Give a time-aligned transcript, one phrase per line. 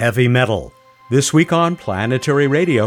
[0.00, 0.72] heavy metal.
[1.10, 2.86] This week on Planetary Radio.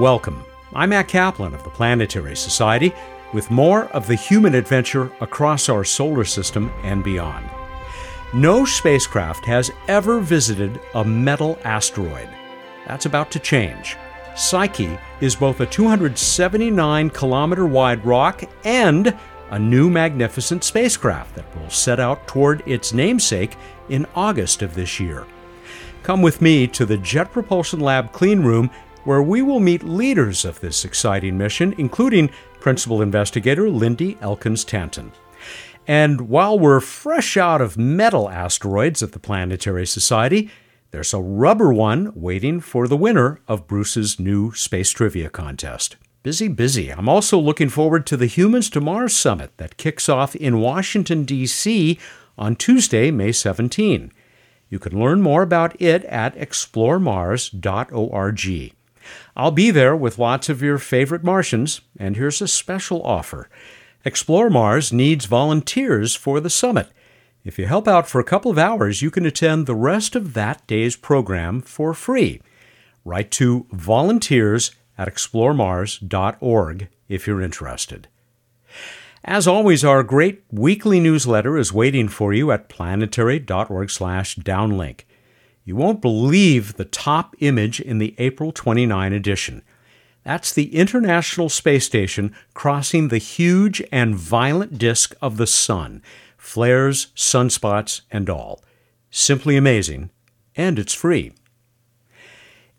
[0.00, 0.42] Welcome.
[0.72, 2.94] I'm Matt Kaplan of the Planetary Society
[3.34, 7.46] with more of the human adventure across our solar system and beyond.
[8.32, 12.30] No spacecraft has ever visited a metal asteroid.
[12.86, 13.98] That's about to change.
[14.34, 19.14] Psyche is both a 279 kilometer wide rock and
[19.52, 23.56] a new magnificent spacecraft that will set out toward its namesake
[23.90, 25.26] in August of this year.
[26.02, 28.70] Come with me to the Jet Propulsion Lab clean room
[29.04, 35.12] where we will meet leaders of this exciting mission, including Principal Investigator Lindy Elkins Tanton.
[35.86, 40.50] And while we're fresh out of metal asteroids at the Planetary Society,
[40.92, 45.96] there's a rubber one waiting for the winner of Bruce's new space trivia contest.
[46.22, 46.90] Busy, busy.
[46.90, 51.24] I'm also looking forward to the Humans to Mars Summit that kicks off in Washington,
[51.24, 51.98] D.C.
[52.38, 54.12] on Tuesday, May 17.
[54.68, 58.72] You can learn more about it at exploremars.org.
[59.36, 63.48] I'll be there with lots of your favorite Martians, and here's a special offer.
[64.04, 66.86] Explore Mars needs volunteers for the summit.
[67.44, 70.34] If you help out for a couple of hours, you can attend the rest of
[70.34, 72.40] that day's program for free.
[73.04, 78.08] Write to volunteers at exploremars.org if you're interested.
[79.24, 85.00] As always, our great weekly newsletter is waiting for you at planetary.org/downlink.
[85.64, 89.62] You won't believe the top image in the April 29 edition.
[90.24, 96.02] That's the International Space Station crossing the huge and violent disk of the Sun
[96.36, 98.64] flares, sunspots, and all.
[99.12, 100.10] Simply amazing,
[100.56, 101.32] and it's free.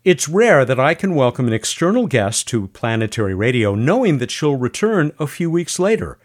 [0.04, 4.54] It's rare that I can welcome an external guest to Planetary Radio knowing that she'll
[4.54, 6.18] return a few weeks later.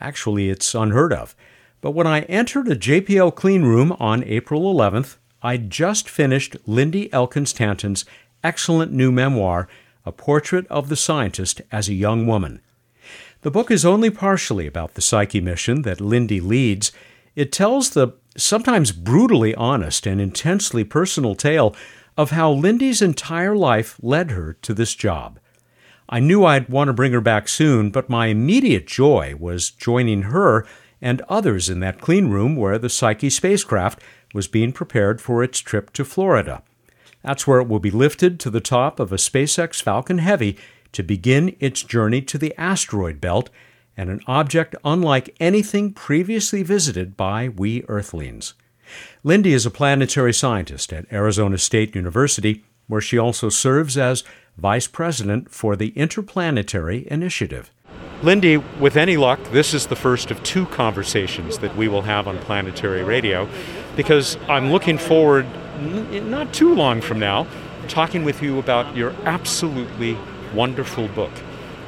[0.00, 1.36] Actually, it's unheard of.
[1.82, 7.12] But when I entered a JPL clean room on April 11th, I'd just finished Lindy
[7.12, 8.06] Elkins Tanton's
[8.42, 9.68] excellent new memoir,
[10.06, 12.62] A Portrait of the Scientist as a Young Woman.
[13.42, 16.90] The book is only partially about the Psyche mission that Lindy leads.
[17.36, 21.76] It tells the sometimes brutally honest and intensely personal tale
[22.20, 25.40] of how Lindy's entire life led her to this job.
[26.06, 30.22] I knew I'd want to bring her back soon, but my immediate joy was joining
[30.24, 30.66] her
[31.00, 34.02] and others in that clean room where the Psyche spacecraft
[34.34, 36.62] was being prepared for its trip to Florida.
[37.22, 40.58] That's where it will be lifted to the top of a SpaceX Falcon Heavy
[40.92, 43.48] to begin its journey to the asteroid belt
[43.96, 48.52] and an object unlike anything previously visited by we Earthlings.
[49.22, 54.24] Lindy is a planetary scientist at Arizona State University, where she also serves as
[54.56, 57.70] vice president for the Interplanetary Initiative.
[58.22, 62.28] Lindy, with any luck, this is the first of two conversations that we will have
[62.28, 63.48] on planetary radio
[63.96, 65.46] because I'm looking forward,
[65.80, 67.46] not too long from now,
[67.88, 70.18] talking with you about your absolutely
[70.54, 71.32] wonderful book.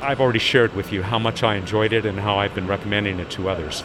[0.01, 3.21] I've already shared with you how much I enjoyed it and how I've been recommending
[3.21, 3.85] it to others.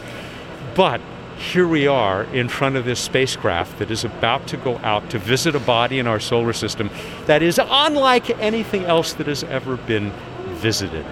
[0.74, 1.00] But
[1.38, 5.18] here we are in front of this spacecraft that is about to go out to
[5.18, 6.90] visit a body in our solar system
[7.26, 10.10] that is unlike anything else that has ever been
[10.56, 11.06] visited.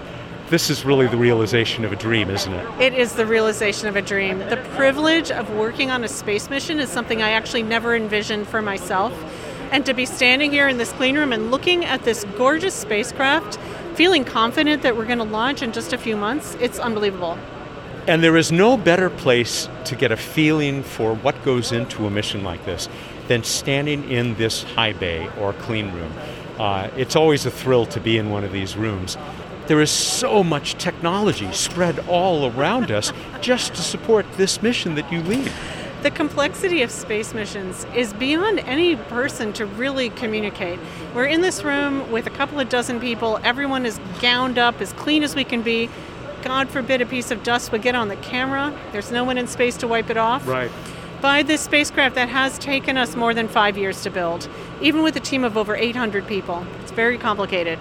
[0.50, 2.80] This is really the realization of a dream, isn't it?
[2.80, 4.38] It is the realization of a dream.
[4.38, 8.62] The privilege of working on a space mission is something I actually never envisioned for
[8.62, 9.12] myself.
[9.72, 13.58] And to be standing here in this clean room and looking at this gorgeous spacecraft,
[13.94, 17.38] feeling confident that we're going to launch in just a few months, it's unbelievable.
[18.06, 22.10] And there is no better place to get a feeling for what goes into a
[22.10, 22.88] mission like this
[23.26, 26.12] than standing in this high bay or clean room.
[26.58, 29.16] Uh, it's always a thrill to be in one of these rooms.
[29.66, 35.10] There is so much technology spread all around us just to support this mission that
[35.10, 35.52] you lead
[36.06, 40.78] the complexity of space missions is beyond any person to really communicate.
[41.16, 44.92] We're in this room with a couple of dozen people, everyone is gowned up as
[44.92, 45.90] clean as we can be.
[46.46, 48.72] God forbid a piece of dust would get on the camera.
[48.92, 50.46] There's no one in space to wipe it off.
[50.46, 50.70] Right.
[51.20, 54.48] By this spacecraft that has taken us more than five years to build,
[54.80, 56.64] even with a team of over 800 people.
[56.82, 57.78] It's very complicated.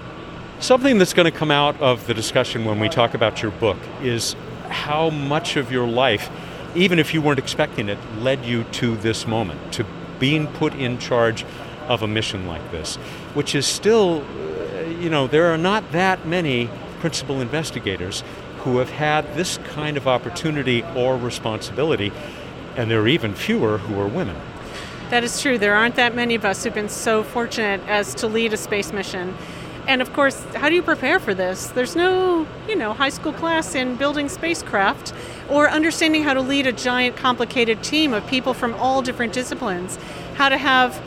[0.60, 3.78] Something that's going to come out of the discussion when we talk about your book
[4.02, 4.36] is
[4.70, 6.30] how much of your life
[6.76, 9.86] even if you weren't expecting it, led you to this moment, to
[10.20, 11.46] being put in charge
[11.88, 12.98] of a mission like this,
[13.34, 16.70] which is still, uh, you know, there are not that many
[17.00, 18.24] principal investigators
[18.66, 22.12] who have had this kind of opportunity or responsibility,
[22.76, 24.36] and there are even fewer who are women.
[25.12, 25.60] That is true.
[25.60, 28.92] There aren't that many of us who've been so fortunate as to lead a space
[28.92, 29.38] mission.
[29.88, 31.68] And of course, how do you prepare for this?
[31.68, 35.14] There's no, you know, high school class in building spacecraft
[35.48, 40.00] or understanding how to lead a giant complicated team of people from all different disciplines,
[40.34, 41.00] how to have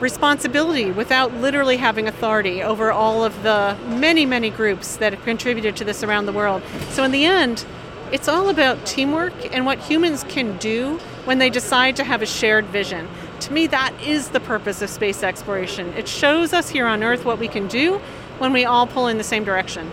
[0.00, 5.76] responsibility without literally having authority over all of the many, many groups that have contributed
[5.76, 6.62] to this around the world.
[6.90, 7.64] So, in the end,
[8.12, 12.26] it's all about teamwork and what humans can do when they decide to have a
[12.26, 13.08] shared vision.
[13.40, 15.92] To me, that is the purpose of space exploration.
[15.94, 18.00] It shows us here on Earth what we can do
[18.38, 19.90] when we all pull in the same direction.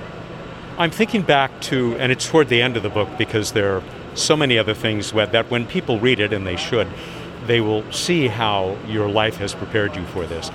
[0.78, 3.84] I'm thinking back to, and it's toward the end of the book because there are
[4.16, 6.88] so many other things that when people read it, and they should,
[7.48, 10.52] they will see how your life has prepared you for this.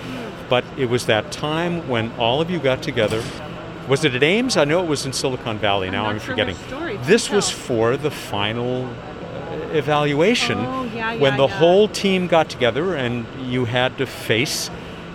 [0.48, 3.22] But it was that time when all of you got together.
[3.88, 4.56] Was it at Ames?
[4.56, 5.88] I know it was in Silicon Valley.
[5.88, 6.56] I'm now I'm sure forgetting.
[7.02, 11.58] This was for the final uh, evaluation oh, yeah, yeah, when the yeah.
[11.58, 14.70] whole team got together and you had to face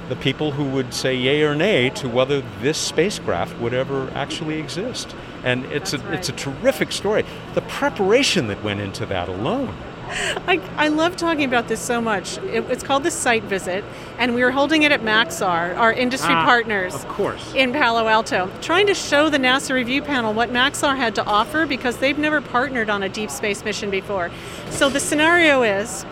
[0.10, 4.60] the people who would say yay or nay to whether this spacecraft would ever actually
[4.60, 5.16] exist.
[5.44, 6.18] And it's That's a right.
[6.18, 7.26] it's a terrific story.
[7.54, 9.76] The preparation that went into that alone.
[10.48, 12.38] I, I love talking about this so much.
[12.40, 13.84] It, it's called the site visit,
[14.18, 16.94] and we were holding it at Maxar, our industry Ah, partners.
[16.96, 17.54] of course.
[17.54, 21.66] In Palo Alto, trying to show the NASA review panel what Maxar had to offer
[21.66, 24.32] because they've never partnered on a deep space mission before.
[24.70, 26.06] So the scenario is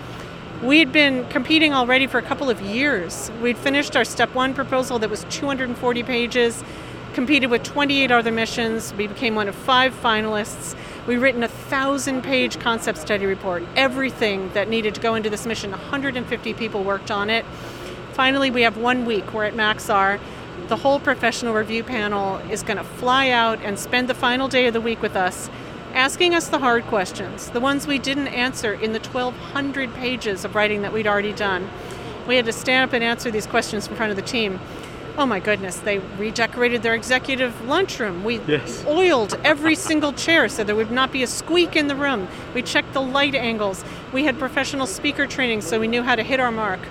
[0.63, 3.31] we had been competing already for a couple of years.
[3.41, 6.63] We'd finished our step one proposal that was 240 pages,
[7.13, 8.94] competed with 28 other missions.
[8.95, 10.75] We became one of five finalists.
[11.07, 15.46] We've written a thousand page concept study report, everything that needed to go into this
[15.46, 15.69] mission.
[15.69, 17.46] 150 people worked on it.
[18.13, 19.31] Finally, we have one week.
[19.31, 20.19] We're at Maxar.
[20.68, 24.66] The whole professional review panel is going to fly out and spend the final day
[24.66, 25.48] of the week with us,
[25.94, 30.56] asking us the hard questions, the ones we didn't answer in the 1,200 pages of
[30.56, 31.69] writing that we'd already done.
[32.28, 34.60] We had to stand up and answer these questions in front of the team.
[35.17, 38.25] Oh my goodness, they redecorated their executive lunchroom.
[38.25, 38.83] We Yes.
[38.85, 42.27] oiled every single chair so there would not be a squeak in the room.
[42.53, 43.85] We checked the light angles.
[44.12, 46.81] We had professional speaker training so we knew how to hit our mark.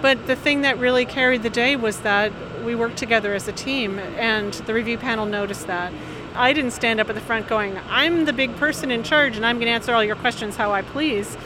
[0.00, 2.32] But the thing that really carried the day was that
[2.64, 5.92] we worked together as a team, and the review panel noticed that.
[6.34, 9.44] I didn't stand up at the front going, I'm the big person in charge and
[9.44, 11.36] I'm going to answer all your questions how I please.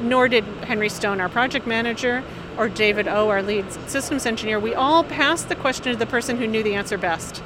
[0.00, 2.24] Nor did Henry Stone, our project manager,
[2.58, 4.58] or David O, our lead systems engineer.
[4.60, 7.38] We all passed the question to the person who knew the answer best,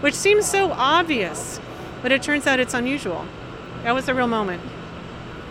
[0.00, 1.60] which seems so obvious,
[2.02, 3.26] but it turns out it's unusual.
[3.82, 4.62] That was a real moment.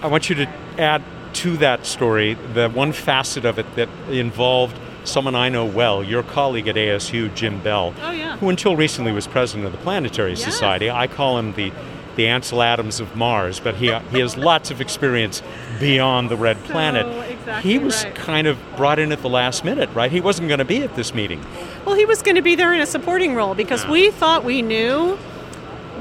[0.02, 1.04] I want you to add
[1.34, 6.24] to that story the one facet of it that involved someone I know well, your
[6.24, 8.38] colleague at ASU, Jim Bell, Oh, yeah.
[8.38, 10.44] who until recently was president of the Planetary Yes.
[10.44, 10.90] Society.
[10.92, 11.72] I call him the
[12.18, 15.42] the Ansel Adams of Mars, but he uh, he has lots of experience
[15.80, 17.06] beyond the red planet.
[17.30, 18.16] exactly he was right.
[18.16, 20.12] kind of brought in at the last minute, right?
[20.12, 21.46] He wasn't going to be at this meeting.
[21.86, 24.62] Well, he was going to be there in a supporting role because we thought we
[24.62, 25.18] knew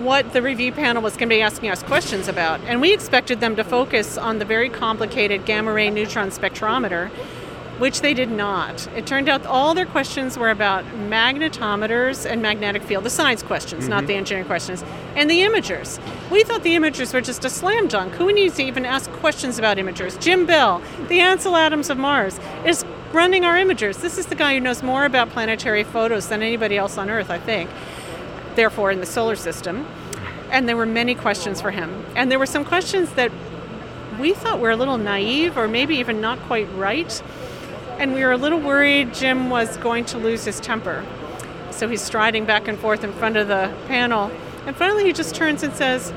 [0.03, 2.61] what the review panel was going to be asking us questions about.
[2.63, 7.11] And we expected them to focus on the very complicated gamma ray neutron spectrometer,
[7.79, 8.87] which they did not.
[8.97, 13.89] It turned out all their questions were about magnetometers and magnetic field, the science questions,
[13.89, 14.07] not mm-hmm.
[14.07, 14.85] the engineering questions,
[15.15, 16.01] and the imagers.
[16.31, 18.15] We thought the imagers were just a slam dunk.
[18.15, 20.21] Who needs to even ask questions about imagers?
[20.21, 24.01] Jim Bell, the Ansel Adams of Mars, is running our imagers.
[24.01, 27.31] This is the guy who knows more about planetary photos than anybody else on Earth,
[27.31, 27.71] I think
[28.57, 29.87] therefore in the solar system.
[30.51, 32.05] And there were many questions for him.
[32.17, 33.31] And there were some questions that
[34.19, 37.23] we thought were a little naive or maybe even not quite right.
[37.99, 41.05] And we were a little worried Jim was going to lose his temper.
[41.71, 44.31] So he's striding back and forth in front of the panel.
[44.67, 46.13] And finally he just turns and says,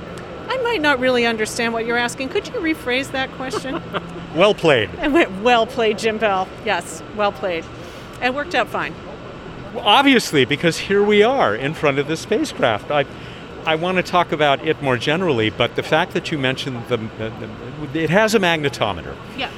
[0.47, 2.29] I might not really understand what you're asking.
[2.29, 3.81] Could you rephrase that question?
[4.35, 4.91] Well played.
[4.99, 6.47] and went, Well played, Jim Bell.
[6.63, 7.65] Yes, well played.
[8.21, 8.93] And worked out fine.
[9.73, 12.91] Well, obviously, because here we are in front of the spacecraft.
[12.91, 13.05] I,
[13.65, 16.97] I want to talk about it more generally, but the fact that you mentioned the,
[16.97, 17.31] the,
[17.91, 19.15] the it has a magnetometer.
[19.35, 19.49] Yeah.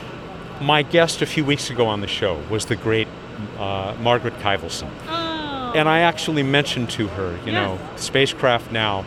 [0.61, 3.07] My guest a few weeks ago on the show was the great
[3.57, 4.89] uh, Margaret Kivelson.
[5.07, 5.71] Oh.
[5.75, 9.03] and I actually mentioned to her, you know, spacecraft now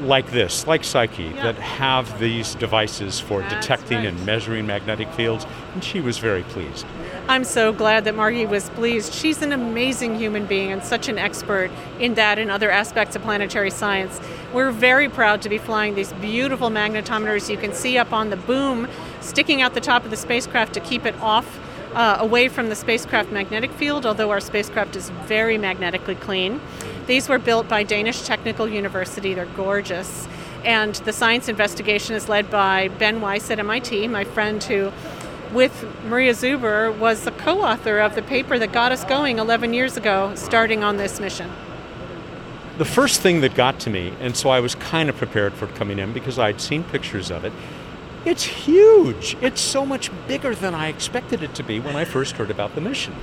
[0.00, 1.42] like this, like Psyche, Yeah.
[1.42, 4.06] that have these devices for That's detecting right.
[4.08, 6.86] and measuring magnetic fields, and she was very pleased.
[7.28, 9.12] I'm so glad that Margie was pleased.
[9.12, 11.70] She's an amazing human being and such an expert
[12.00, 14.18] in that and other aspects of planetary science.
[14.54, 18.36] We're very proud to be flying these beautiful magnetometers you can see up on the
[18.36, 18.88] boom
[19.20, 21.58] sticking out the top of the spacecraft to keep it off.
[21.92, 26.60] Uh, away from the spacecraft magnetic field, although our spacecraft is very magnetically clean.
[27.08, 29.34] These were built by Danish Technical University.
[29.34, 30.28] They're gorgeous.
[30.64, 34.92] And the science investigation is led by Ben Weiss at MIT, my friend who
[35.52, 39.74] with Maria Zuber, was the co author of the paper that got us going 11
[39.74, 41.50] years ago, starting on this mission.
[42.78, 45.66] The first thing that got to me, and so I was kind of prepared for
[45.66, 47.52] coming in because I'd seen pictures of it,
[48.24, 49.36] it's huge.
[49.40, 52.74] It's so much bigger than I expected it to be when I first heard about
[52.74, 53.14] the mission.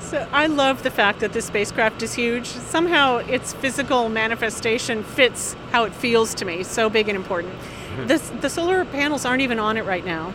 [0.00, 2.46] So I love the fact that this spacecraft is huge.
[2.46, 7.54] Somehow its physical manifestation fits how it feels to me, so big and important.
[7.54, 8.06] Mm-hmm.
[8.06, 10.34] The, the solar panels aren't even on it right now.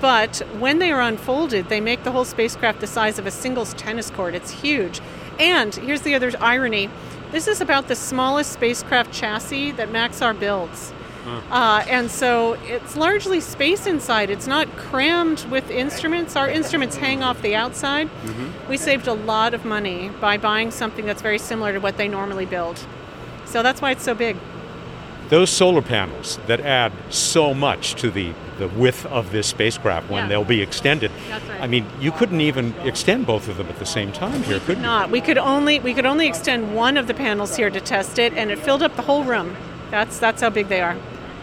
[0.00, 3.74] But when they are unfolded, they make the whole spacecraft the size of a singles
[3.74, 4.34] tennis court.
[4.34, 5.00] It's huge.
[5.38, 6.90] And here's the other irony
[7.32, 10.92] this is about the smallest spacecraft chassis that Maxar builds.
[11.26, 14.30] Uh, and so it's largely space inside.
[14.30, 16.36] It's not crammed with instruments.
[16.36, 18.08] Our instruments hang off the outside.
[18.08, 18.68] Mm-hmm.
[18.70, 22.08] We saved a lot of money by buying something that's very similar to what they
[22.08, 22.84] normally build.
[23.44, 24.36] So that's why it's so big.
[25.28, 30.24] Those solar panels that add so much to the, the width of this spacecraft when
[30.24, 30.28] yeah.
[30.28, 31.10] they'll be extended.
[31.28, 31.42] Right.
[31.62, 34.76] I mean, you couldn't even extend both of them at the same time here, could
[34.76, 34.84] you?
[34.84, 35.10] Not.
[35.10, 38.34] We could only we could only extend one of the panels here to test it,
[38.34, 39.56] and it filled up the whole room.
[39.90, 40.96] That's that's how big they are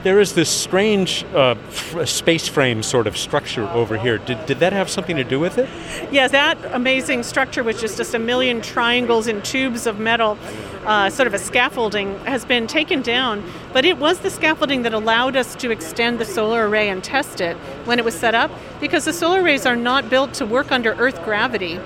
[0.04, 4.18] there is this strange uh, f- space frame sort of structure over here.
[4.18, 5.70] Did, did that have something to do with it?
[6.12, 10.38] Yeah, that amazing structure, which is just a million triangles and tubes of metal,
[10.86, 13.44] uh, sort of a scaffolding, has been taken down.
[13.72, 17.40] But it was the scaffolding that allowed us to extend the solar array and test
[17.40, 17.56] it
[17.86, 20.94] when it was set up, because the solar arrays are not built to work under
[20.96, 21.80] Earth gravity.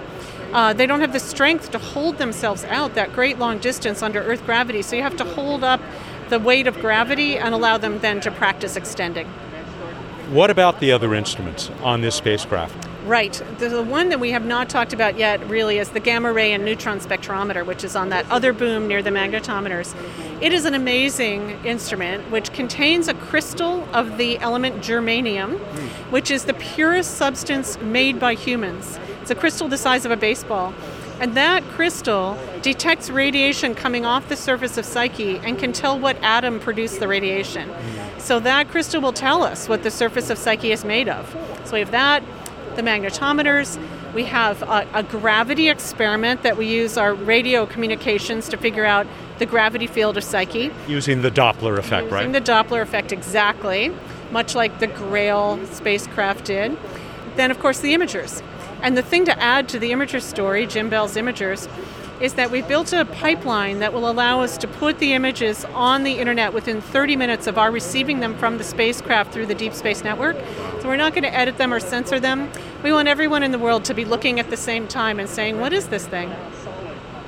[0.53, 4.21] Uh, they don't have the strength to hold themselves out that great long distance under
[4.23, 4.81] Earth gravity.
[4.81, 5.81] So you have to hold up
[6.29, 9.27] the weight of gravity and allow them then to practice extending.
[10.31, 12.87] What about the other instruments on this spacecraft?
[13.05, 13.41] Right.
[13.59, 16.65] The one that we have not talked about yet really is the gamma ray and
[16.65, 19.95] neutron spectrometer, which is on that other boom near the magnetometers.
[20.41, 26.11] It is an amazing instrument which contains a crystal of the element germanium, hmm.
[26.11, 28.99] which is the purest substance made by humans.
[29.21, 30.73] It's a crystal the size of a baseball.
[31.19, 36.15] And that crystal detects radiation coming off the surface of Psyche and can tell what
[36.21, 37.71] atom produced the radiation.
[38.19, 41.35] So that crystal will tell us what the surface of Psyche is made of.
[41.65, 42.23] So we have that,
[42.75, 43.79] the magnetometers,
[44.13, 49.07] we have a, a gravity experiment that we use our radio communications to figure out
[49.39, 50.71] the gravity field of Psyche.
[50.87, 52.27] Using the Doppler effect, Using right?
[52.27, 53.91] Using the Doppler effect, exactly,
[54.31, 56.77] much like the Grail spacecraft did.
[57.35, 58.41] Then, of course, the imagers.
[58.81, 61.67] And the thing to add to the Imager story, Jim Bell's Imagers,
[62.21, 66.03] is that we've built a pipeline that will allow us to put the images on
[66.03, 69.73] the internet within 30 minutes of our receiving them from the spacecraft through the Deep
[69.73, 70.35] Space Network.
[70.81, 72.49] So we're not going to edit them or censor them.
[72.83, 75.59] We want everyone in the world to be looking at the same time and saying,
[75.59, 76.33] what is this thing?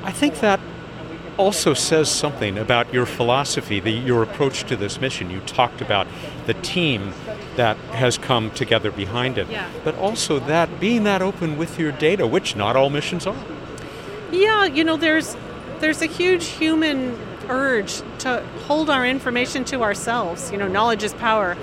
[0.04, 0.60] I think that
[1.38, 5.30] also says something about your philosophy, the, your approach to this mission.
[5.30, 6.08] You talked about
[6.48, 7.14] the team
[7.60, 9.70] that has come together behind it, yeah.
[9.84, 13.36] but also that being that open with your data, which not all missions are.
[14.32, 15.36] Yeah, you know, there's
[15.82, 20.50] there's a huge human urge to hold our information to ourselves.
[20.54, 21.58] You know, knowledge is power.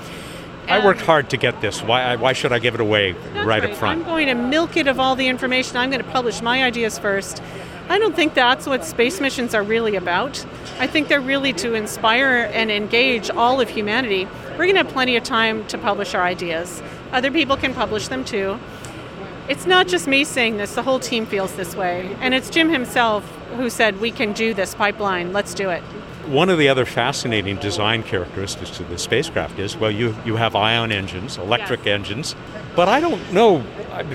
[0.69, 1.83] I worked hard to get this.
[1.83, 4.01] Why, why should I give it away right, right, up front?
[4.01, 5.79] I'm going to milk it of all the information.
[5.79, 7.41] I'm going to publish my ideas first.
[7.89, 10.45] I don't think that's what space missions are really about.
[10.81, 14.27] I think they're really to inspire and engage all of humanity.
[14.57, 16.83] We're going to have plenty of time to publish our ideas.
[17.13, 18.59] Other people can publish them too.
[19.51, 22.17] It's not just me saying this, the whole team feels this way.
[22.21, 23.23] And it's Jim himself
[23.57, 25.83] who said, We can do this pipeline, let's do it.
[26.27, 30.57] One of the other fascinating design characteristics of the spacecraft is well, you, you have
[30.57, 31.89] ion engines, electric yes.
[31.89, 32.37] engines,
[32.75, 33.63] but I don't know,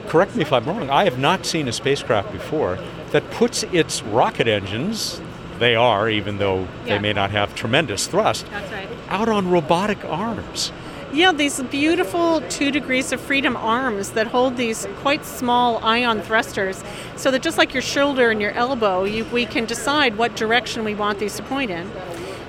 [0.07, 2.79] correct me if I'm wrong, I have not seen a spacecraft before
[3.12, 5.21] that puts its rocket engines,
[5.62, 6.68] they are, even though yeah.
[6.96, 8.89] they may not have tremendous thrust, right.
[9.10, 10.72] out on robotic arms.
[11.13, 16.84] Yeah, these beautiful two degrees of freedom arms that hold these quite small ion thrusters,
[17.15, 20.84] so that just like your shoulder and your elbow, you, we can decide what direction
[20.84, 21.89] we want these to point in.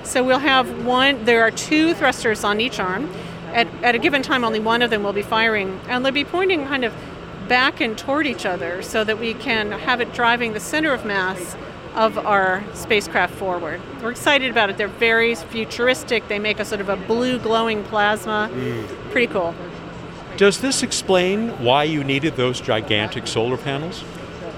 [0.03, 3.13] So we'll have one, there are two thrusters on each arm.
[3.53, 6.25] At, at a given time, only one of them will be firing, and they'll be
[6.25, 6.93] pointing kind of
[7.47, 11.05] back and toward each other so that we can have it driving the center of
[11.05, 11.55] mass
[11.95, 13.81] of our spacecraft forward.
[14.01, 14.77] We're excited about it.
[14.77, 16.27] They're very futuristic.
[16.27, 18.49] They make a sort of a blue glowing plasma.
[18.51, 19.11] Mm.
[19.11, 19.53] Pretty cool.
[20.37, 24.03] Does this explain why you needed those gigantic solar panels?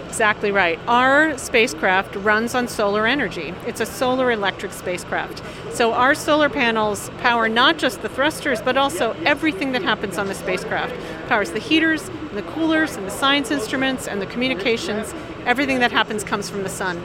[0.07, 0.79] Exactly right.
[0.87, 3.53] Our spacecraft runs on solar energy.
[3.67, 5.43] It's a solar electric spacecraft.
[5.75, 10.27] So our solar panels power not just the thrusters, but also everything that happens on
[10.27, 10.93] the spacecraft.
[10.93, 15.13] It powers the heaters, and the coolers, and the science instruments, and the communications.
[15.45, 17.03] Everything that happens comes from the sun.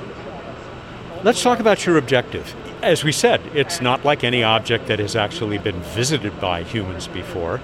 [1.22, 2.54] Let's talk about your objective.
[2.82, 7.08] As we said, it's not like any object that has actually been visited by humans
[7.08, 7.58] before.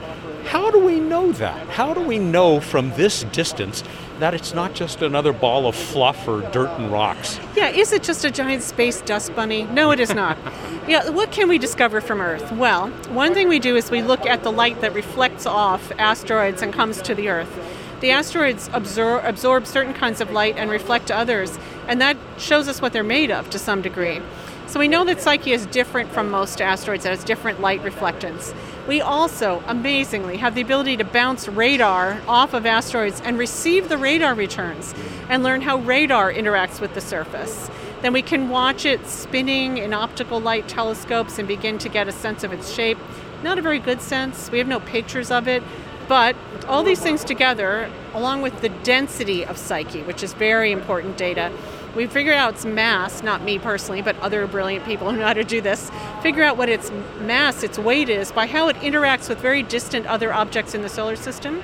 [0.44, 1.66] How do we know that?
[1.70, 3.82] How do we know from this distance
[4.18, 7.40] that it's not just another ball of fluff or dirt and rocks?
[7.56, 9.62] Yeah, is it just a giant space dust bunny?
[9.64, 10.36] No, it is not.
[10.86, 12.52] yeah, what can we discover from Earth?
[12.52, 16.60] Well, one thing we do is we look at the light that reflects off asteroids
[16.60, 17.75] and comes to the Earth.
[18.00, 22.82] The asteroids absorb, absorb certain kinds of light and reflect others, and that shows us
[22.82, 24.20] what they're made of to some degree.
[24.66, 28.54] So we know that Psyche is different from most asteroids, it has different light reflectance.
[28.86, 33.96] We also, amazingly, have the ability to bounce radar off of asteroids and receive the
[33.96, 34.92] radar returns
[35.28, 37.70] and learn how radar interacts with the surface.
[38.02, 42.12] Then we can watch it spinning in optical light telescopes and begin to get a
[42.12, 42.98] sense of its shape.
[43.42, 45.62] Not a very good sense, we have no pictures of it,
[46.08, 46.36] but
[46.66, 51.52] all these things together, along with the density of Psyche, which is very important data,
[51.96, 55.32] we figured out its mass, not me personally, but other brilliant people who know how
[55.32, 55.90] to do this,
[56.22, 60.06] figure out what its mass, its weight is, by how it interacts with very distant
[60.06, 61.62] other objects in the solar system.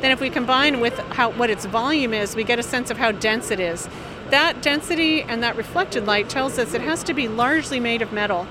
[0.00, 2.98] Then, if we combine with how, what its volume is, we get a sense of
[2.98, 3.88] how dense it is.
[4.30, 8.12] That density and that reflected light tells us it has to be largely made of
[8.12, 8.46] metal.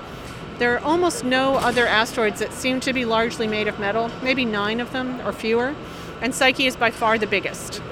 [0.58, 4.44] There are almost no other asteroids that seem to be largely made of metal, maybe
[4.44, 5.74] nine of them or fewer,
[6.20, 7.82] and Psyche is by far the biggest.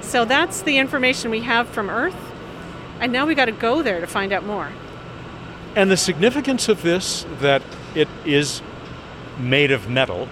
[0.00, 2.16] So that's the information we have from Earth.
[3.00, 4.72] And now we got to go there to find out more.
[5.74, 7.62] And the significance of this that
[7.94, 8.62] it is
[9.38, 10.28] made of metal.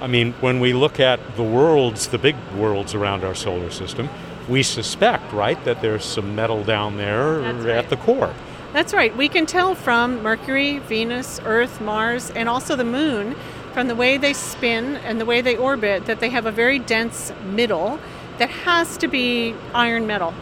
[0.00, 4.08] I mean, when we look at the worlds, the big worlds around our solar system,
[4.48, 8.34] we suspect, right, that there's some metal down there That's at the core.
[8.72, 9.16] That's right.
[9.16, 13.34] We can tell from Mercury, Venus, Earth, Mars, and also the Moon
[13.72, 16.78] from the way they spin and the way they orbit that they have a very
[16.78, 17.98] dense middle
[18.38, 20.32] that has to be iron metal.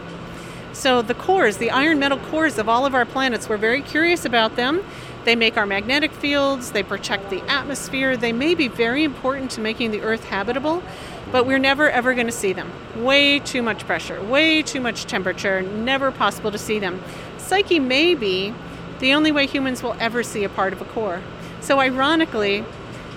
[0.73, 4.25] So the cores, the iron metal cores of all of our planets, we're very curious
[4.25, 4.83] about them.
[5.25, 9.61] They make our magnetic fields, they protect the atmosphere, they may be very important to
[9.61, 10.81] making the Earth habitable,
[11.31, 12.71] but we're never ever going to see them.
[12.95, 17.03] Way too much pressure, way too much temperature, never possible to see them.
[17.49, 18.53] Psyche may be
[18.99, 21.19] the only way humans will ever see a part of a core.
[21.61, 22.63] So, ironically,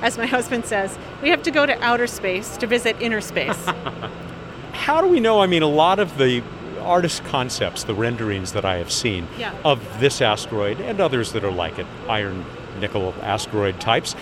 [0.00, 3.62] as my husband says, we have to go to outer space to visit inner space.
[4.72, 5.42] How do we know?
[5.42, 6.42] I mean, a lot of the
[6.80, 9.54] artist concepts, the renderings that I have seen Yeah.
[9.66, 12.46] of this asteroid and others that are like it, iron
[12.80, 14.16] nickel asteroid types,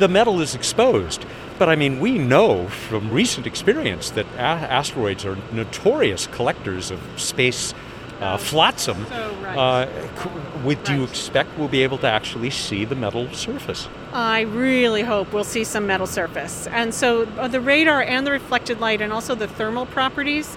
[0.00, 1.24] the metal is exposed.
[1.56, 7.00] But I mean, we know from recent experience that a- asteroids are notorious collectors of
[7.16, 7.72] space
[8.20, 9.06] uh, flotsam.
[9.06, 9.56] So right.
[9.56, 10.30] Uh, c-
[10.64, 13.88] would, Do you expect we'll be able to actually see the metal surface?
[14.12, 16.66] I really hope we'll see some metal surface.
[16.68, 20.56] And so uh, the radar and the reflected light and also the thermal properties,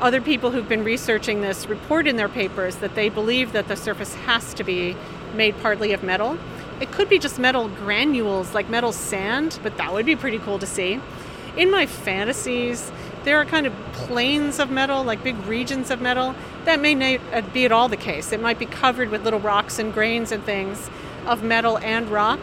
[0.00, 3.76] other people who've been researching this report in their papers that they believe that the
[3.76, 4.96] surface has to be
[5.34, 6.38] made partly of metal.
[6.80, 10.58] It could be just metal granules like metal sand, but that would be pretty cool
[10.58, 11.00] to see.
[11.56, 12.90] In my fantasies,
[13.24, 16.34] there are kind of planes of metal, like big regions of metal.
[16.64, 18.32] That may not uh, be at all the case.
[18.32, 20.90] It might be covered with little rocks and grains and things
[21.26, 22.40] of metal and rock.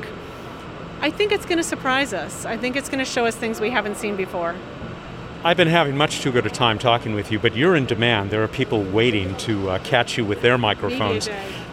[1.01, 2.45] I think it's going to surprise us.
[2.45, 4.55] I think it's going to show us things we haven't seen before.
[5.41, 8.29] I've been having much too good a time talking with you, but you're in demand.
[8.29, 11.29] There are people waiting to uh, catch you with their microphones.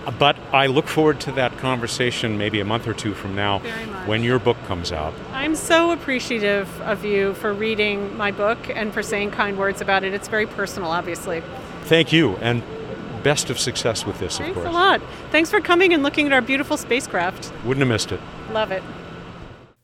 [0.07, 0.17] Day.
[0.19, 3.59] But I look forward to that conversation maybe a month or two from now
[4.07, 5.13] when your book comes out.
[5.33, 10.05] I'm so appreciative of you for reading my book and for saying kind words about
[10.05, 10.15] it.
[10.15, 11.43] It's very personal, obviously.
[11.85, 12.63] Thank you, and
[13.23, 14.69] best of success with this, of Thanks course.
[14.69, 15.01] a lot.
[15.33, 17.53] Thanks for coming and looking at our beautiful spacecraft.
[17.65, 18.21] Wouldn't have missed it.
[18.53, 18.83] Love it.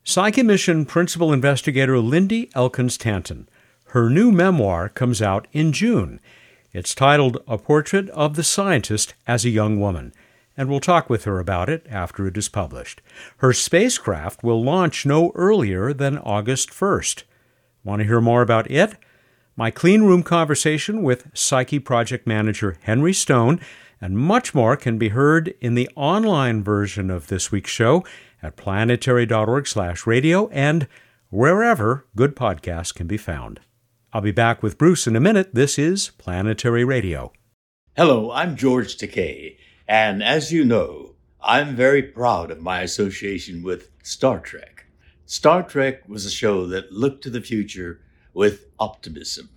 [0.05, 3.49] Psyche Mission Principal Investigator Lindy Elkins Tanton.
[3.87, 6.21] Her new memoir comes out in June.
[6.73, 10.15] It's titled A Portrait of the Scientist as a Young Woman,
[10.57, 13.03] and we'll talk with her about it after it is published.
[13.39, 17.25] Her spacecraft will launch no earlier than August 1st.
[17.85, 18.95] Want to hear more about it?
[19.55, 23.61] My clean room conversation with Psyche project manager Henry Stone
[24.01, 28.03] and much more can be heard in the online version of this week's show
[28.43, 30.89] at planetary.org/radio and
[31.29, 33.61] wherever good podcasts can be found.
[34.15, 35.55] I'll be back with Bruce in a minute.
[35.55, 37.33] This is Planetary Radio.
[37.97, 39.57] Hello, I'm George Takei,
[39.89, 44.85] and as you know, I'm very proud of my association with Star Trek.
[45.25, 48.03] Star Trek was a show that looked to the future
[48.35, 49.49] with optimism,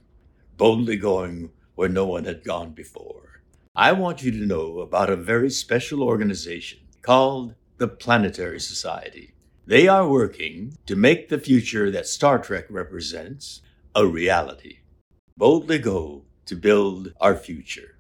[0.56, 3.42] boldly going where no one had gone before.
[3.76, 9.34] I want you to know about a very special organization called the Planetary Society.
[9.68, 13.60] They are working to make the future that Star Trek represents
[13.96, 14.80] a reality.
[15.38, 17.98] Boldly go to build our future.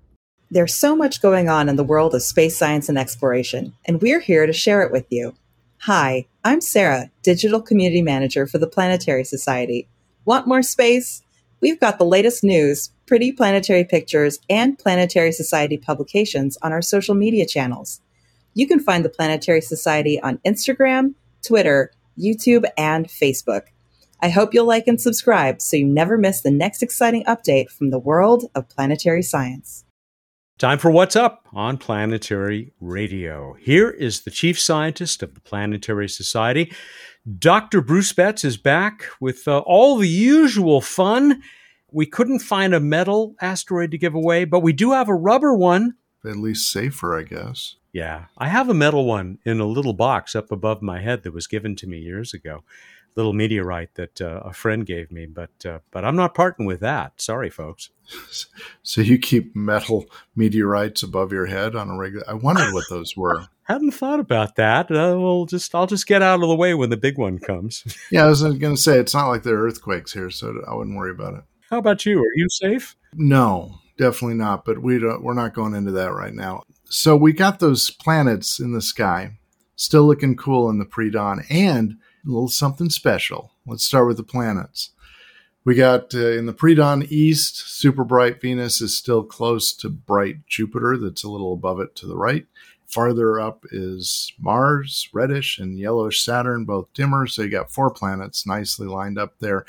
[0.51, 4.19] There's so much going on in the world of space science and exploration, and we're
[4.19, 5.35] here to share it with you.
[5.83, 9.87] Hi, I'm Sarah, Digital Community Manager for the Planetary Society.
[10.25, 11.21] Want more space?
[11.61, 17.15] We've got the latest news, pretty planetary pictures, and Planetary Society publications on our social
[17.15, 18.01] media channels.
[18.53, 23.67] You can find the Planetary Society on Instagram, Twitter, YouTube, and Facebook.
[24.21, 27.89] I hope you'll like and subscribe so you never miss the next exciting update from
[27.89, 29.83] the world of planetary science.
[30.57, 33.57] Time for What's Up on Planetary Radio.
[33.59, 36.71] Here is the chief scientist of the Planetary Society.
[37.37, 37.81] Dr.
[37.81, 41.41] Bruce Betts is back with uh, all the usual fun.
[41.91, 45.53] We couldn't find a metal asteroid to give away, but we do have a rubber
[45.53, 45.95] one.
[46.25, 47.75] At least safer, I guess.
[47.91, 51.33] Yeah, I have a metal one in a little box up above my head that
[51.33, 52.63] was given to me years ago
[53.15, 56.81] little meteorite that uh, a friend gave me, but uh, but I'm not parting with
[56.81, 57.21] that.
[57.21, 57.89] Sorry, folks.
[58.83, 62.23] So you keep metal meteorites above your head on a regular.
[62.29, 63.47] I wondered what those were.
[63.63, 64.91] Hadn't thought about that.
[64.91, 67.83] Uh, we'll just I'll just get out of the way when the big one comes.
[68.11, 70.75] yeah, I was going to say it's not like there are earthquakes here, so I
[70.75, 71.43] wouldn't worry about it.
[71.71, 72.19] How about you?
[72.19, 72.95] Are you safe?
[73.15, 74.65] No, definitely not.
[74.65, 76.61] But we don't, we're not going into that right now.
[76.85, 79.39] So we got those planets in the sky,
[79.75, 83.51] still looking cool in the pre-dawn, and a little something special.
[83.65, 84.91] Let's start with the planets.
[85.63, 90.45] We got uh, in the pre-dawn east, super bright Venus is still close to bright
[90.47, 92.45] Jupiter, that's a little above it to the right.
[92.85, 97.25] Farther up is Mars, reddish, and yellowish Saturn, both dimmer.
[97.25, 99.65] So you got four planets nicely lined up there.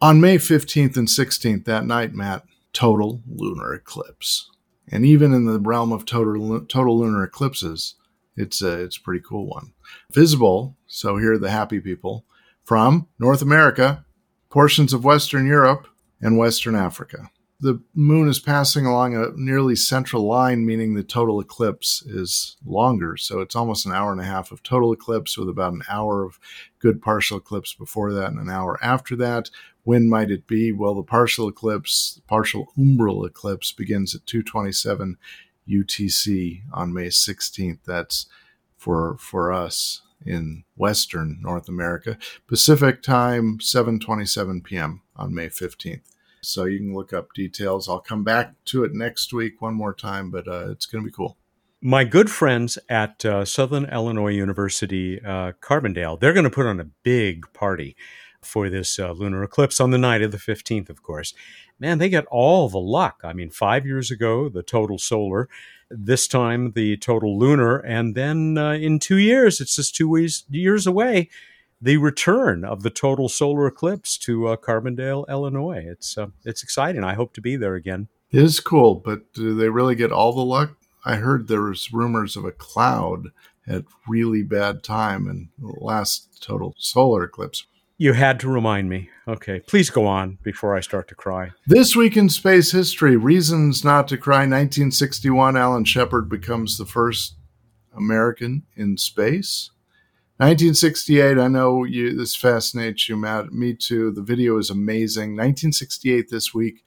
[0.00, 4.48] On May 15th and 16th, that night, Matt, total lunar eclipse.
[4.88, 7.96] And even in the realm of total, total lunar eclipses,
[8.36, 9.72] it's a, it's a pretty cool one.
[10.12, 12.26] Visible, so here are the happy people,
[12.64, 14.04] from North America,
[14.50, 15.88] portions of Western Europe,
[16.20, 17.30] and Western Africa.
[17.60, 23.16] The moon is passing along a nearly central line, meaning the total eclipse is longer.
[23.16, 26.24] So it's almost an hour and a half of total eclipse with about an hour
[26.24, 26.38] of
[26.78, 29.48] good partial eclipse before that and an hour after that.
[29.84, 30.72] When might it be?
[30.72, 35.16] Well, the partial eclipse, partial umbral eclipse begins at 227
[35.66, 37.78] UTC on May 16th.
[37.86, 38.26] That's
[38.76, 42.18] for for us in Western North America.
[42.46, 45.02] Pacific time 7:27 p.m.
[45.16, 46.02] on May 15th.
[46.42, 47.88] So you can look up details.
[47.88, 51.08] I'll come back to it next week one more time, but uh, it's going to
[51.08, 51.36] be cool.
[51.80, 56.80] My good friends at uh, Southern Illinois University, uh, Carbondale, they're going to put on
[56.80, 57.96] a big party
[58.40, 61.32] for this uh, lunar eclipse on the night of the 15th, of course.
[61.78, 63.20] Man, they get all the luck.
[63.24, 65.48] I mean, five years ago, the total solar,
[65.92, 70.86] this time the total lunar, and then uh, in two years, it's just two years
[70.86, 71.28] away,
[71.80, 75.84] the return of the total solar eclipse to uh, Carbondale, Illinois.
[75.86, 77.04] It's uh, it's exciting.
[77.04, 78.08] I hope to be there again.
[78.30, 80.76] It is cool, but do they really get all the luck?
[81.04, 83.28] I heard there was rumors of a cloud
[83.66, 87.66] at really bad time in the last total solar eclipse.
[88.02, 89.10] You had to remind me.
[89.28, 91.52] Okay, please go on before I start to cry.
[91.68, 94.38] This week in space history, reasons not to cry.
[94.38, 97.36] 1961, Alan Shepard becomes the first
[97.96, 99.70] American in space.
[100.38, 103.52] 1968, I know you, this fascinates you, Matt.
[103.52, 104.10] Me too.
[104.10, 105.36] The video is amazing.
[105.36, 106.84] 1968, this week,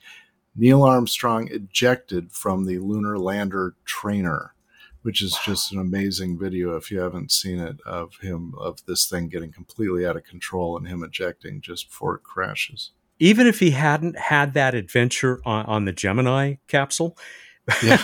[0.54, 4.54] Neil Armstrong ejected from the lunar lander trainer
[5.06, 9.08] which is just an amazing video if you haven't seen it of him of this
[9.08, 12.90] thing getting completely out of control and him ejecting just before it crashes.
[13.20, 17.16] Even if he hadn't had that adventure on, on the Gemini capsule,
[17.84, 18.02] yeah.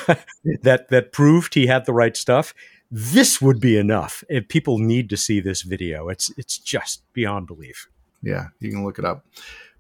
[0.62, 2.54] that that proved he had the right stuff,
[2.92, 4.24] this would be enough.
[4.30, 7.88] If people need to see this video, it's it's just beyond belief.
[8.22, 9.26] Yeah, you can look it up.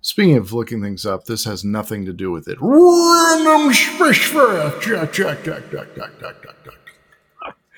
[0.02, 2.58] Speaking of looking things up, this has nothing to do with it.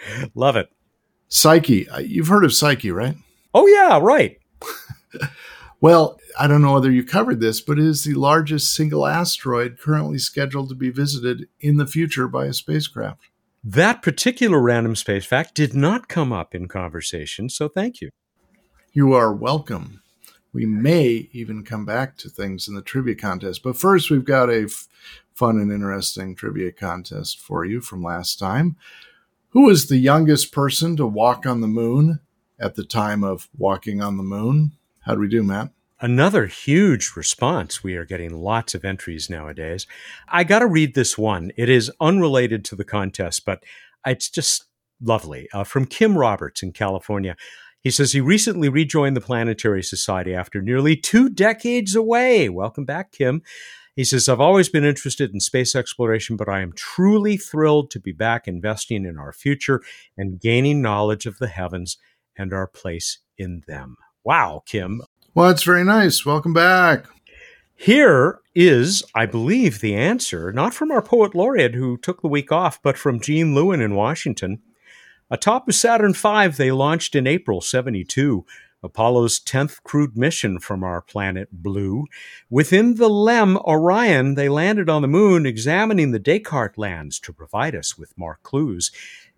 [0.36, 0.70] Love it.
[1.28, 1.90] Psyche.
[1.90, 3.16] Uh, you've heard of Psyche, right?
[3.54, 4.40] Oh, yeah, right.
[5.82, 9.78] well, I don't know whether you covered this, but it is the largest single asteroid
[9.80, 13.22] currently scheduled to be visited in the future by a spacecraft.
[13.64, 18.10] That particular random space fact did not come up in conversation, so thank you.
[18.92, 20.02] You are welcome.
[20.52, 24.50] We may even come back to things in the trivia contest, but first we've got
[24.50, 24.88] a f-
[25.34, 28.76] fun and interesting trivia contest for you from last time.
[29.54, 32.22] Who was the youngest person to walk on the moon
[32.60, 34.72] at the time of walking on the moon?
[35.02, 35.70] How do we do, Matt?
[36.02, 37.84] Another huge response.
[37.84, 39.86] We are getting lots of entries nowadays.
[40.28, 41.52] I got to read this one.
[41.56, 43.64] It is unrelated to the contest, but
[44.04, 44.66] it's just
[45.00, 45.48] lovely.
[45.54, 47.36] Uh, from Kim Roberts in California.
[47.80, 52.50] He says he recently rejoined the Planetary Society after nearly two decades away.
[52.50, 53.44] Welcome back, Kim.
[53.96, 58.00] He says, I've always been interested in space exploration, but I am truly thrilled to
[58.00, 59.82] be back investing in our future
[60.18, 61.98] and gaining knowledge of the heavens
[62.36, 63.98] and our place in them.
[64.24, 65.04] Wow, Kim.
[65.36, 66.26] Well, that's very nice.
[66.26, 67.06] Welcome back.
[67.76, 72.52] Here is, I believe, the answer, not from our poet laureate who took the week
[72.52, 74.62] off, but from Gene Lewin in Washington.
[75.30, 78.46] Atop of Saturn V, they launched in April 72,
[78.84, 82.06] Apollo's 10th crewed mission from our planet Blue.
[82.50, 87.76] Within the LEM Orion, they landed on the moon, examining the Descartes lands to provide
[87.76, 88.92] us with more clues.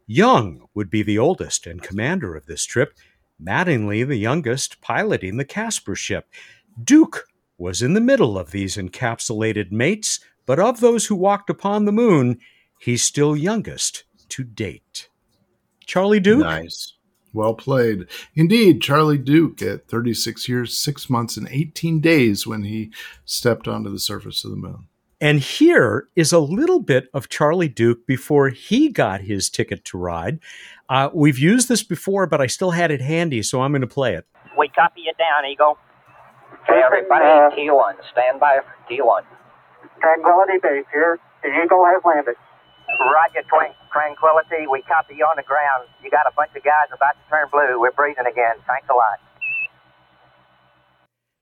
[0.07, 2.93] Young would be the oldest and commander of this trip,
[3.41, 6.27] Mattingly the youngest, piloting the Casper ship.
[6.81, 7.27] Duke
[7.57, 11.91] was in the middle of these encapsulated mates, but of those who walked upon the
[11.91, 12.39] moon,
[12.79, 15.09] he's still youngest to date.
[15.85, 16.39] Charlie Duke?
[16.39, 16.94] Nice.
[17.35, 18.07] Well played.
[18.33, 22.91] Indeed, Charlie Duke at 36 years, 6 months, and 18 days when he
[23.25, 24.87] stepped onto the surface of the moon.
[25.21, 29.97] And here is a little bit of Charlie Duke before he got his ticket to
[29.97, 30.39] ride.
[30.89, 33.87] Uh, we've used this before, but I still had it handy, so I'm going to
[33.87, 34.25] play it.
[34.57, 35.77] We copy you down, Eagle.
[36.63, 39.21] Okay, everybody, T1, stand by for T1.
[40.01, 41.17] Tranquility Base here.
[41.43, 42.35] The Eagle has landed.
[42.99, 44.67] Roger, Twin- Tranquility.
[44.67, 45.87] We copy you on the ground.
[46.03, 47.79] You got a bunch of guys about to turn blue.
[47.79, 48.59] We're breathing again.
[48.67, 49.23] Thanks a lot.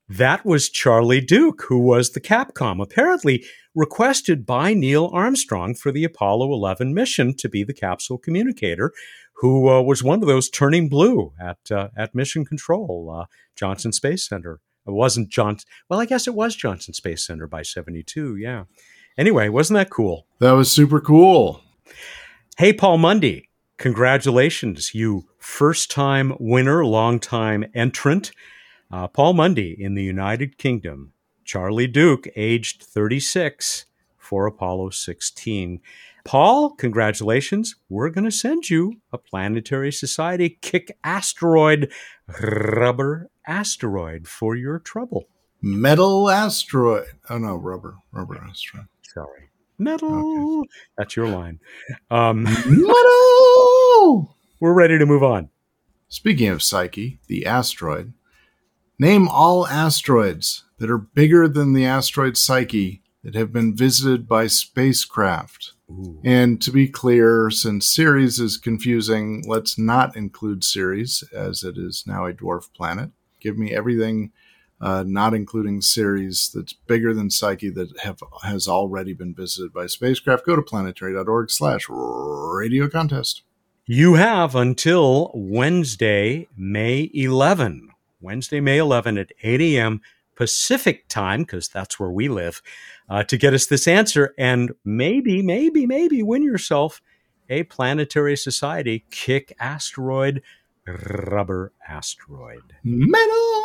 [0.07, 6.03] That was Charlie Duke, who was the Capcom, apparently requested by Neil Armstrong for the
[6.03, 8.91] Apollo 11 mission to be the capsule communicator,
[9.37, 13.91] who uh, was one of those turning blue at uh, at Mission Control, uh, Johnson
[13.91, 14.59] Space Center.
[14.85, 15.67] It wasn't Johnson.
[15.89, 18.35] Well, I guess it was Johnson Space Center by 72.
[18.35, 18.65] Yeah.
[19.17, 20.27] Anyway, wasn't that cool?
[20.39, 21.61] That was super cool.
[22.55, 28.31] Hey, Paul Mundy, congratulations, you first time winner, long time entrant.
[28.91, 31.13] Uh, Paul Mundy in the United Kingdom,
[31.43, 33.85] Charlie Duke, aged 36
[34.19, 35.81] for Apollo 16.
[36.25, 37.75] Paul, congratulations.
[37.89, 41.91] We're going to send you a Planetary Society kick asteroid,
[42.39, 45.27] rubber asteroid for your trouble.
[45.59, 47.07] Metal asteroid.
[47.31, 47.97] Oh, no, rubber.
[48.11, 48.85] Rubber asteroid.
[49.01, 49.49] Sorry.
[49.83, 50.59] Metal.
[50.59, 50.69] Okay.
[50.97, 51.59] That's your line.
[52.09, 54.35] Um, Metal!
[54.59, 55.49] We're ready to move on.
[56.07, 58.13] Speaking of Psyche, the asteroid,
[58.99, 64.47] name all asteroids that are bigger than the asteroid Psyche that have been visited by
[64.47, 65.73] spacecraft.
[65.89, 66.19] Ooh.
[66.23, 72.03] And to be clear, since Ceres is confusing, let's not include Ceres as it is
[72.05, 73.11] now a dwarf planet.
[73.39, 74.31] Give me everything
[74.81, 79.87] uh, not including Ceres that's bigger than Psyche that have has already been visited by
[79.87, 80.45] spacecraft.
[80.45, 83.43] Go to planetary.org slash radio contest.
[83.85, 87.89] You have until Wednesday, May 11.
[88.21, 90.01] Wednesday, May 11 at 8 a.m.
[90.35, 92.61] Pacific time, because that's where we live,
[93.09, 97.01] uh, to get us this answer and maybe, maybe, maybe win yourself
[97.49, 100.41] a Planetary Society kick asteroid
[100.85, 102.73] rubber asteroid.
[102.83, 103.63] Metal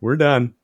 [0.00, 0.54] We're done.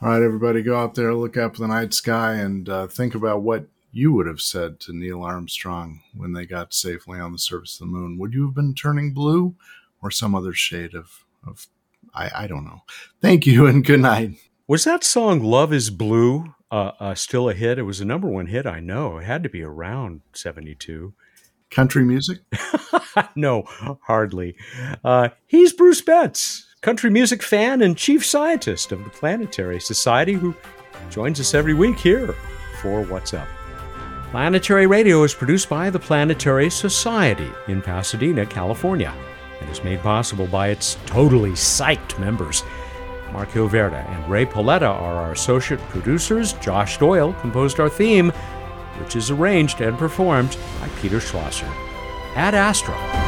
[0.00, 3.42] All right, everybody, go out there, look up the night sky, and uh, think about
[3.42, 7.74] what you would have said to Neil Armstrong when they got safely on the surface
[7.74, 8.18] of the moon.
[8.18, 9.54] Would you have been turning blue
[10.02, 11.66] or some other shade of, of
[12.14, 12.82] I, I don't know.
[13.20, 14.32] Thank you and good night.
[14.66, 17.78] Was that song Love is Blue uh, uh, still a hit?
[17.78, 19.18] It was a number one hit, I know.
[19.18, 21.14] It had to be around 72
[21.74, 22.38] country music?
[23.36, 23.64] no,
[24.02, 24.56] hardly.
[25.02, 30.54] Uh, he's Bruce Betts, country music fan and chief scientist of the Planetary Society, who
[31.10, 32.34] joins us every week here
[32.80, 33.48] for What's Up.
[34.30, 39.14] Planetary Radio is produced by the Planetary Society in Pasadena, California,
[39.60, 42.62] and is made possible by its totally psyched members.
[43.32, 46.52] Mark Hilverda and Ray Paletta are our associate producers.
[46.54, 48.32] Josh Doyle composed our theme
[49.00, 51.68] which is arranged and performed by Peter Schlosser.
[52.36, 53.23] Ad Astra.